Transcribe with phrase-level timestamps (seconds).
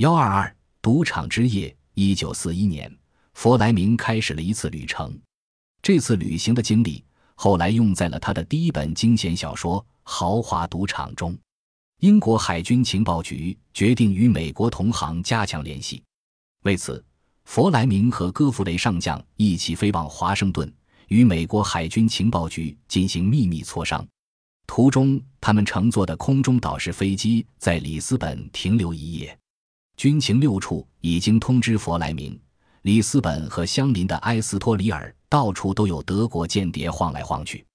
[0.00, 1.76] 幺二二赌场之夜。
[1.92, 2.90] 一九四一年，
[3.34, 5.14] 弗莱明开始了一次旅程。
[5.82, 11.36] 这次旅行的经历后来用在了他的第一本惊险小说《豪华赌场》中。
[11.98, 16.02] 英国海军情报局决定与美国同行加强联系，
[16.62, 17.04] 为此，
[17.44, 20.72] 弗莱明和戈弗雷上将一起飞往华盛顿，
[21.08, 24.02] 与美国海军情报局进行秘密磋商。
[24.66, 29.36] 途中，他们乘坐的空中导式飞机在里斯本停留一夜。
[30.00, 32.40] 军情六处已经通知弗莱明，
[32.80, 37.66] 里斯本和相邻的埃斯托里尔到处都有德国间谍晃来晃去。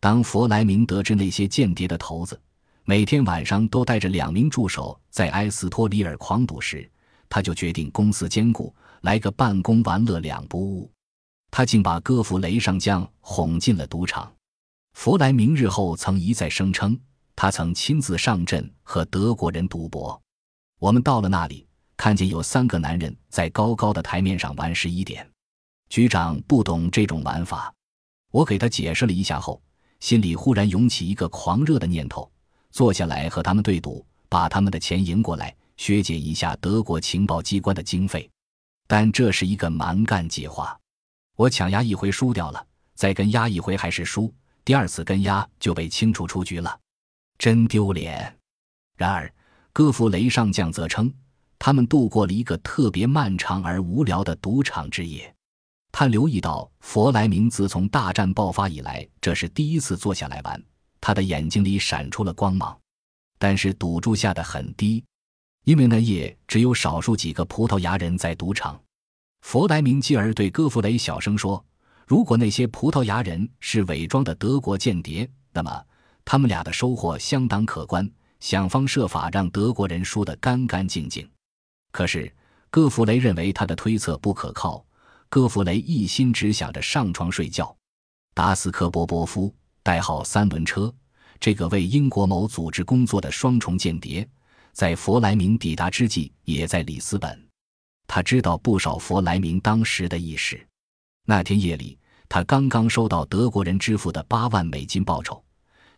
[0.00, 2.40] 当弗莱明得知那些间谍的头子
[2.86, 6.90] 每天晚上都带着两名助手在埃斯托里尔狂赌时，
[7.28, 10.90] 他就决定公司兼顾，来个办公玩乐两不误。
[11.50, 14.32] 他竟把戈弗雷上将哄进了赌场。
[14.94, 16.98] 弗莱明日后曾一再声称，
[17.34, 20.18] 他曾亲自上阵和德国人赌博。
[20.78, 21.65] 我们到了那里。
[21.96, 25.28] 看见有三个男人在高高的台面上玩十一点，
[25.88, 27.72] 局长不懂这种玩法。
[28.30, 29.60] 我给他解释了一下后，
[30.00, 32.30] 心里忽然涌起一个狂热的念头：
[32.70, 38.28] 坐下来和他们对赌，把他们的钱赢过来，削减一下德国情报机关的经费。
[38.86, 40.78] 但这是一个蛮干计划。
[41.34, 44.32] 我抢押一回输掉了，再跟押一回还是输，
[44.64, 46.78] 第二次跟押就被清除出局了，
[47.38, 48.38] 真丢脸。
[48.96, 49.32] 然而，
[49.72, 51.12] 戈弗雷上将则称。
[51.58, 55.32] 他们度过了一个特别漫长而无聊的赌场之夜。
[55.90, 60.62] 他留意到弗莱明自从大战爆发以来，这是第一次坐下来玩。
[61.00, 62.76] 他的眼睛里闪出了光芒，
[63.38, 65.02] 但是赌注下的很低，
[65.64, 68.78] 因为那夜只有少数几个葡萄牙人在赌场。
[69.42, 71.64] 弗莱明继而对戈弗雷小声说
[72.06, 75.82] ：“如果那些葡萄牙人是伪装的德国间谍，那么
[76.24, 78.10] 他们俩的收获相当可观。
[78.40, 81.26] 想方设法让德国人输得干干净净。”
[81.96, 82.30] 可是，
[82.70, 84.84] 戈弗雷认为他的推测不可靠。
[85.30, 87.74] 戈弗雷一心只想着上床睡觉。
[88.34, 89.50] 达斯科波波夫，
[89.82, 90.94] 代号三轮车，
[91.40, 94.28] 这个为英国某组织工作的双重间谍，
[94.74, 97.48] 在弗莱明抵达之际也在里斯本。
[98.06, 100.62] 他知道不少弗莱明当时的意识。
[101.24, 105.42] 那天夜里，他刚刚收到德国人支付的八万美金报酬。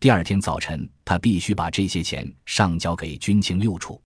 [0.00, 4.02] 第二天早晨，他必须把这些钱上交给军情六处。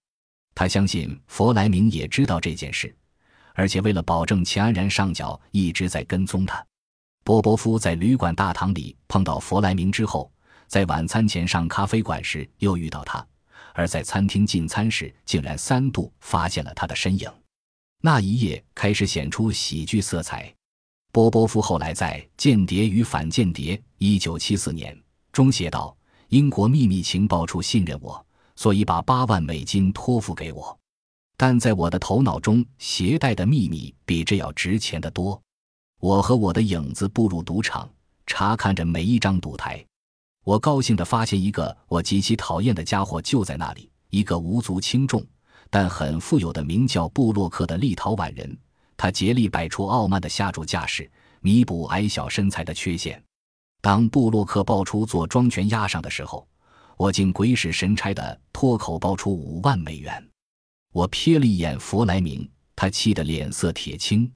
[0.59, 2.93] 他相信弗莱明也知道这件事，
[3.55, 6.67] 而且为了保证钱安然上缴，一直在跟踪他。
[7.23, 10.29] 波波夫在旅馆大堂里碰到弗莱明之后，
[10.67, 13.25] 在晚餐前上咖啡馆时又遇到他，
[13.73, 17.31] 而在餐厅进餐时竟然三度发现了他的身影。
[18.03, 20.53] 那一夜开始显出喜剧色彩。
[21.13, 23.81] 波波夫后来在《间谍与反间谍》
[24.29, 25.97] （1974 年）中写道
[26.31, 28.21] ：“英国秘密情报处信任我。”
[28.59, 30.77] 所以把八万美金托付给我，
[31.37, 35.41] 但在我的头脑中携带的秘密比这要值钱的多。
[36.01, 37.89] 我和我的影子步入赌场，
[38.27, 39.87] 查看着每一张赌台。
[40.45, 45.25] 我高兴地发现一个我极其讨厌的家伙就在那里，一个无足轻重
[45.71, 48.59] 但很富有的名叫布洛克的立陶宛人。
[48.97, 51.09] 他竭力摆出傲慢的下注架势，
[51.43, 53.23] 弥补矮小身材的缺陷。
[53.81, 56.45] 当布洛克爆出做庄权押上的时候。
[56.99, 60.29] 我竟鬼使神差的脱口爆出五万美元，
[60.93, 64.29] 我瞥了一眼弗莱明，他气得脸色铁青。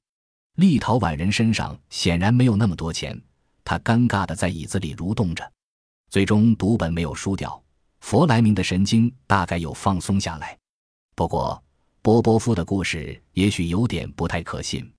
[0.55, 3.21] 立陶宛人身上显然没有那么多钱，
[3.65, 5.51] 他尴尬的在椅子里蠕动着。
[6.09, 7.61] 最终赌本没有输掉，
[7.99, 10.57] 弗莱明的神经大概有放松下来。
[11.15, 11.61] 不过
[12.01, 14.89] 波波夫的故事也许有点不太可信。